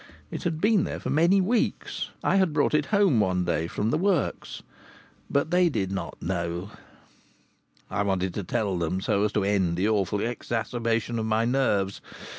[0.31, 3.91] It had been there for many weeks; I had brought it home one day from
[3.91, 4.63] the works.
[5.29, 6.71] But they did not know.
[7.87, 12.01] I wanted to tell them, so as to end the awful exacerbation of my nerves.